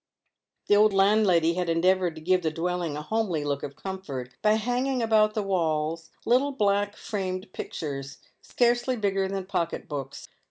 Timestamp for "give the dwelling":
2.23-2.97